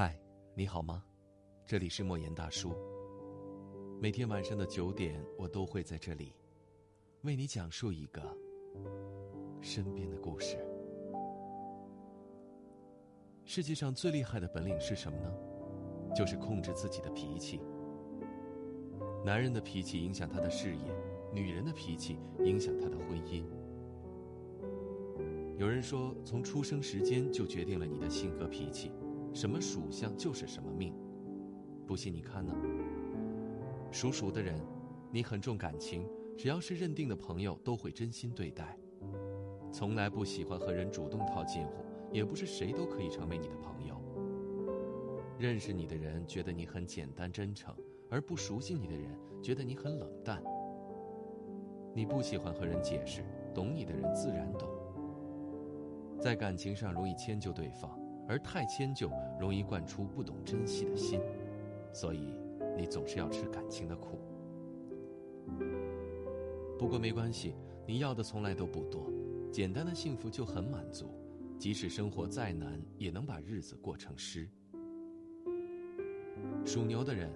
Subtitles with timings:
[0.00, 0.16] 嗨，
[0.54, 1.02] 你好吗？
[1.66, 2.72] 这里是莫言大叔。
[4.00, 6.36] 每天晚上的九点，我都会在这里，
[7.22, 8.22] 为你讲述一个
[9.60, 10.56] 身边的故事。
[13.44, 15.34] 世界上最厉害的本领是什么呢？
[16.14, 17.60] 就是控制自己的脾气。
[19.24, 20.94] 男人的脾气影响他的事业，
[21.34, 23.42] 女人的脾气影响他的婚姻。
[25.58, 28.92] 有人说，从出生时间就决定了你的性格脾气。
[29.38, 30.92] 什么属相就是什么命，
[31.86, 32.52] 不信你看呢？
[33.88, 34.60] 属鼠的人，
[35.12, 36.04] 你很重感情，
[36.36, 38.76] 只要是认定的朋友都会真心对待，
[39.70, 44.02] 从来不喜欢和人主动套近乎，也不是谁都可以成为你的朋友。
[45.38, 47.72] 认识你的人觉得你很简单真诚，
[48.10, 50.42] 而不熟悉你的人觉得你很冷淡。
[51.94, 53.24] 你不喜欢和人解释，
[53.54, 54.68] 懂你的人自然懂。
[56.20, 57.96] 在感情上容易迁就对方。
[58.28, 59.10] 而太迁就，
[59.40, 61.18] 容易惯出不懂珍惜的心，
[61.94, 62.34] 所以
[62.76, 64.20] 你总是要吃感情的苦。
[66.78, 67.54] 不过没关系，
[67.86, 69.10] 你要的从来都不多，
[69.50, 71.10] 简单的幸福就很满足，
[71.58, 74.46] 即使生活再难，也能把日子过成诗。
[76.66, 77.32] 属牛的人，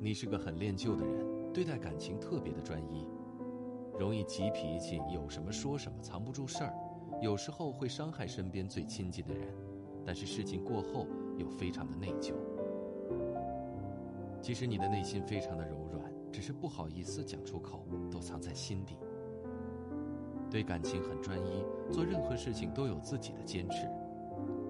[0.00, 3.08] 你是个很恋旧的人，对待感情特别的专一，
[3.98, 6.72] 容易急脾气，有什么说什么，藏不住事儿，
[7.20, 9.52] 有时候会伤害身边最亲近的人。
[10.08, 11.06] 但是事情过后
[11.36, 12.32] 又非常的内疚。
[14.40, 18.96] 其实你的内心非常的柔软，只是不好意思讲出口，都藏在心底。
[20.50, 23.86] 对感情很专一，做任何事情都有自己的坚持。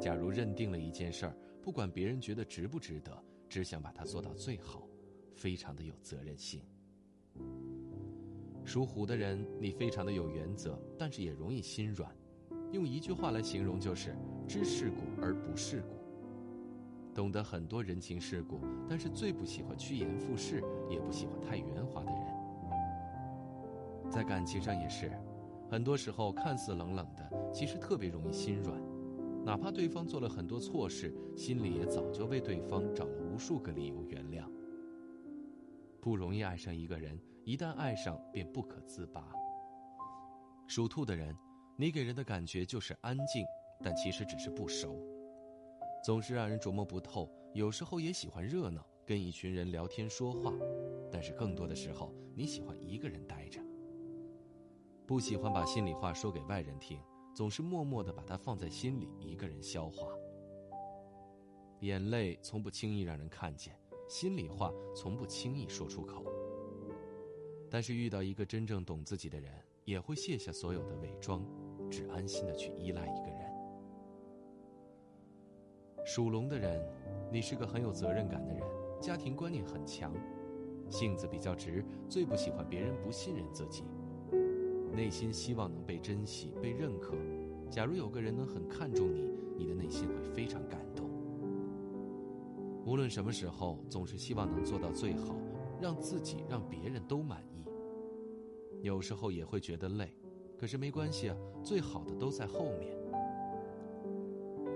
[0.00, 3.10] 假如认定了一件事儿，不管别人觉得值不值得，
[3.48, 4.86] 只想把它做到最好，
[5.34, 6.62] 非常的有责任心。
[8.64, 12.16] 属虎的人，你非常的有原则，但是也容易心软。
[12.70, 15.94] 用一句话来形容，就是知世故而不世故，
[17.14, 24.10] 懂得很多人情世故，但是最不喜欢趋炎附势，也不喜欢太圆滑的人。
[24.10, 25.10] 在感情上也是，
[25.70, 28.80] 很多时候看似冷冷的，其实特别容易心软，
[29.44, 34.44] 哪怕对方做了很多错事，心里也早就为对方找了无数个理由原谅。
[36.00, 39.32] 不容易爱上一个人，一旦爱上便不可自拔。
[40.66, 41.34] 属兔的人。
[41.76, 43.44] 你给人的感觉就是安静，
[43.82, 44.98] 但其实只是不熟，
[46.04, 47.28] 总是让人琢磨不透。
[47.52, 50.52] 有时候也喜欢热闹，跟一群人聊天说话，
[51.10, 53.60] 但是更多的时候你喜欢一个人待着，
[55.06, 57.00] 不喜欢把心里话说给外人听，
[57.34, 60.08] 总是默默的把它放在心里一个人消化。
[61.80, 66.24] 眼泪从不轻易让人看见，心里话从不轻易说出口。
[67.70, 69.52] 但是遇到一个真正懂自己的人，
[69.84, 71.44] 也会卸下所有的伪装。
[71.90, 73.33] 只安心的去依赖一个人。
[76.04, 76.86] 属龙的人，
[77.32, 78.62] 你是个很有责任感的人，
[79.00, 80.12] 家庭观念很强，
[80.90, 83.84] 性子比较直，最不喜欢别人不信任自己，
[84.94, 87.14] 内心希望能被珍惜、被认可。
[87.70, 91.08] 假如有个人能很看重你，你的内心会非常感动。
[92.84, 95.34] 无论什么时候，总是希望能做到最好，
[95.80, 97.64] 让自己、让别人都满意。
[98.82, 100.14] 有时候也会觉得累。
[100.58, 102.94] 可是没关系啊，最好的都在后面。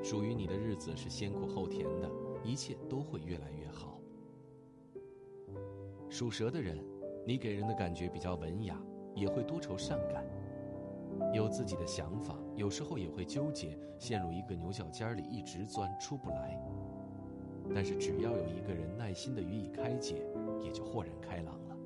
[0.03, 2.10] 属于你的日子是先苦后甜的，
[2.42, 4.00] 一切都会越来越好。
[6.09, 6.78] 属蛇的人，
[7.26, 8.81] 你给人的感觉比较文雅，
[9.14, 10.25] 也会多愁善感，
[11.34, 16.58] 有自己的想法，有时候也会纠结，陷入一个牛角尖里一直钻出不来。
[17.75, 20.25] 但是只要有一个人耐心的予以开解，
[20.62, 21.76] 也就豁然开朗了。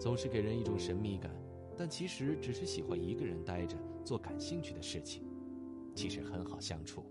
[0.00, 1.30] 总是给人一种神秘感。
[1.74, 5.24] 但其实只是喜欢一个人待着，做感兴趣的事情，
[5.94, 7.04] 其实很好相处。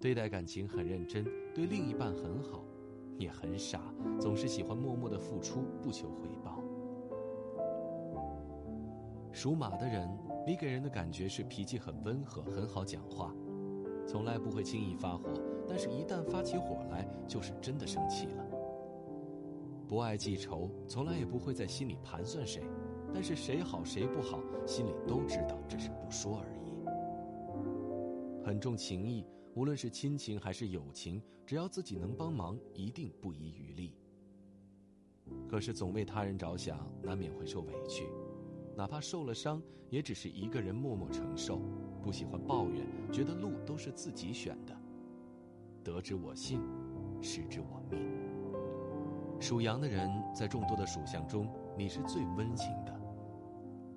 [0.00, 2.64] 对待感情很认真，对另一半很好，
[3.18, 3.80] 也很傻，
[4.20, 6.62] 总是喜欢默默的付出，不求回报。
[9.32, 10.08] 属马的人，
[10.46, 13.34] 你给人的感觉是脾气很温和，很好讲话，
[14.06, 15.28] 从来不会轻易发火，
[15.68, 18.44] 但是一旦发起火来，就是真的生气了。
[19.88, 22.62] 不爱记仇，从来也不会在心里盘算谁。
[23.12, 26.57] 但是谁好谁不好，心里都知道，只是不说而已。
[28.48, 33.94] 很重情义，无论是亲情还是友情，只要自己能帮忙，一定不遗余力。
[35.46, 38.06] 可是总为他人着想，难免会受委屈，
[38.74, 41.60] 哪怕受了伤，也只是一个人默默承受。
[42.02, 44.74] 不喜欢抱怨，觉得路都是自己选的。
[45.84, 46.62] 得之我幸，
[47.20, 48.00] 失之我命。
[49.38, 51.46] 属羊的人在众多的属相中，
[51.76, 52.98] 你是最温情的。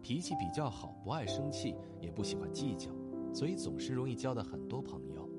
[0.01, 2.91] 脾气比较好，不爱生气，也不喜欢计较，
[3.33, 5.29] 所以总是容易交到很多朋友。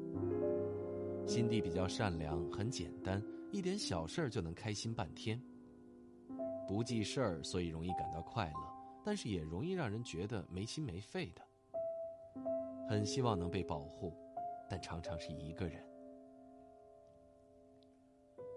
[1.27, 3.23] 心地比较善良，很简单，
[3.53, 5.41] 一点小事儿就能开心半天。
[6.67, 8.61] 不记事儿，所以容易感到快乐，
[9.05, 11.43] 但是也容易让人觉得没心没肺的。
[12.89, 14.13] 很希望能被保护，
[14.69, 15.85] 但常常是一个人。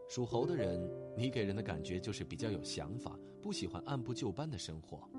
[0.10, 5.10] 属猴的人，你给人的感觉就是比较有想法，不喜欢按部就班的生活。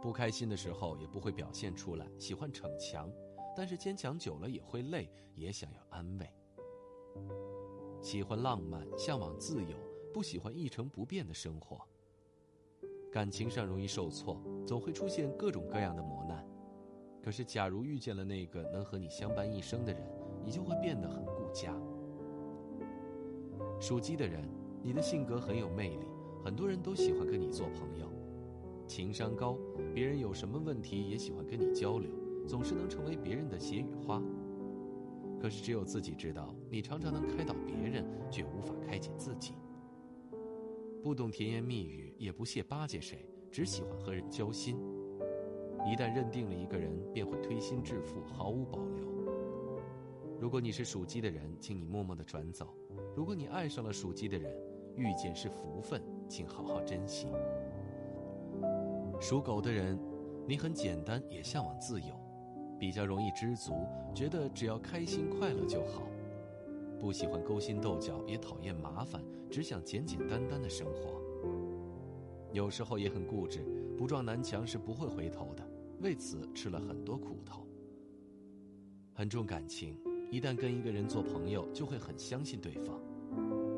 [0.00, 3.10] 不开心的时候也不会表现出来，喜欢逞强，
[3.56, 6.30] 但是坚强久了也会累，也想要安慰。
[8.00, 9.76] 喜欢浪漫，向往自由，
[10.14, 11.80] 不喜欢一成不变的生活。
[13.10, 16.46] 感情上容易受挫，总会出现各种各样的磨难。
[17.20, 20.02] 可是，假如遇见了那个能和你相伴一生的人，
[20.44, 21.74] 你就会变得很顾家。
[23.80, 24.48] 属鸡的人，
[24.82, 26.06] 你的性格很有魅力，
[26.44, 28.08] 很多人都喜欢跟你做朋友。
[28.88, 29.58] 情商高，
[29.94, 32.10] 别人有什么问题也喜欢跟你交流，
[32.46, 34.20] 总是能成为别人的解语花。
[35.38, 39.52] 可是只有自己知道，你常常能开导别人，却无法开解自己。
[41.02, 44.78] 不懂甜言蜜语，也不屑巴结谁，只喜欢和人交心。
[45.86, 49.06] 一旦认定了一个人，便会推心置腹，毫无保留。
[50.40, 52.66] 如果你是属鸡的人，请你默默的转走；
[53.14, 54.52] 如果你爱上了属鸡的人，
[54.96, 57.28] 遇见是福分，请好好珍惜。
[59.20, 59.98] 属狗的人，
[60.46, 62.14] 你很简单，也向往自由，
[62.78, 63.72] 比较容易知足，
[64.14, 66.08] 觉得只要开心快乐就好，
[67.00, 69.20] 不喜欢勾心斗角，也讨厌麻烦，
[69.50, 71.20] 只想简简单单的生活。
[72.52, 73.64] 有时候也很固执，
[73.96, 75.68] 不撞南墙是不会回头的，
[76.00, 77.66] 为此吃了很多苦头。
[79.12, 79.98] 很重感情，
[80.30, 83.00] 一旦跟一个人做朋友，就会很相信对方，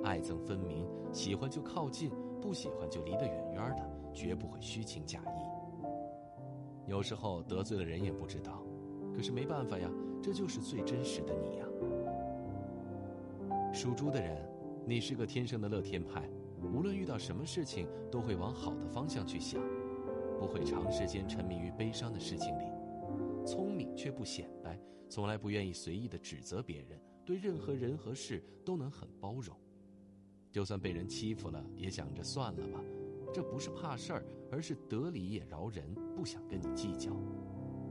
[0.04, 2.10] 爱憎分明，喜欢就靠近，
[2.42, 3.99] 不喜欢就离得远远的。
[4.12, 6.90] 绝不会虚情假意。
[6.90, 8.64] 有时候得罪了人也不知道，
[9.14, 9.88] 可是没办法呀，
[10.22, 11.66] 这就是最真实的你呀。
[13.72, 14.44] 属猪的人，
[14.84, 16.28] 你是个天生的乐天派，
[16.60, 19.62] 无论遇到什么事情都会往好的方向去想，
[20.38, 22.64] 不会长时间沉迷于悲伤的事情里。
[23.46, 24.78] 聪明却不显摆，
[25.08, 29.56] 从来不愿意随意的指责别人，对任何人和事都能很包容。
[30.50, 32.80] 就算被人欺负了，也想着算了吧。
[33.32, 37.12] 这不是怕事儿，而是得理也饶人，不想跟你计较。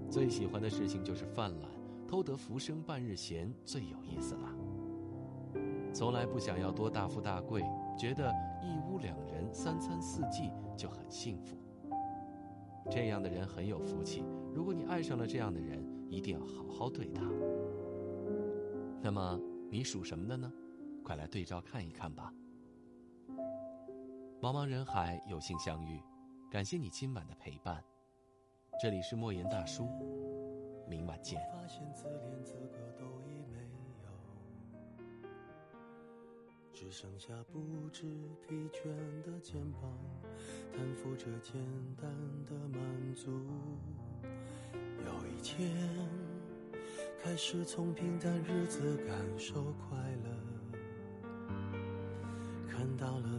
[0.10, 1.70] 最喜欢的事情就是犯懒，
[2.08, 4.56] 偷得浮生半日闲，最有意思了。
[5.94, 7.64] 从来不想要多大富大贵，
[7.98, 8.32] 觉得
[8.62, 11.58] 一屋两人，三餐四季就很幸福。
[12.90, 14.24] 这样的人很有福气。
[14.54, 17.24] 如果你爱上了这样的人，一定要好好对他。
[19.02, 19.40] 那么
[19.70, 20.52] 你属什么的呢？
[21.04, 22.34] 快来对照看一看吧。
[24.42, 26.02] 茫茫人海，有幸相遇，
[26.50, 27.84] 感谢你今晚的陪伴。
[28.82, 29.90] 这里是莫言大叔，
[30.88, 31.42] 明晚见。
[31.52, 33.60] 发现自恋资格都已没
[34.02, 34.10] 有，
[36.72, 38.06] 只剩下不知
[38.48, 38.88] 疲倦
[39.24, 39.92] 的肩膀，
[40.72, 41.62] 担负着简
[41.98, 42.10] 单
[42.46, 43.30] 的满足。
[44.24, 45.70] 有一天，
[47.22, 50.30] 开始从平淡日子感受快乐，
[52.70, 53.39] 看到了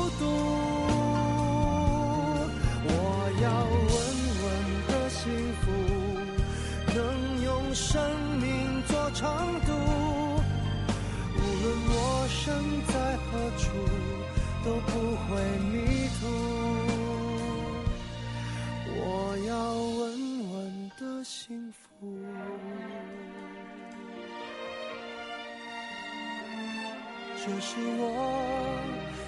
[27.35, 28.79] 这是我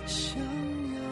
[0.05, 0.39] 想
[0.95, 1.02] 要。